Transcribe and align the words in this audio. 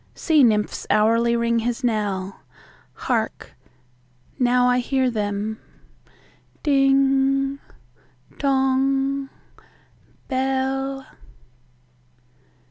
Sea 0.15 0.43
nymphs 0.43 0.87
hourly 0.89 1.35
ring 1.35 1.59
his 1.59 1.83
knell:Hark! 1.83 3.53
now 4.39 4.65
I 4.67 4.79
hear 4.79 5.11
them,—Ding 5.11 7.59
dong, 8.39 9.29
bell. 10.27 11.05